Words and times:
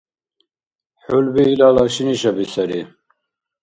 ХӀулби 1.03 1.43
илала 1.53 1.83
шинишаби 1.93 2.45
сари. 2.53 2.81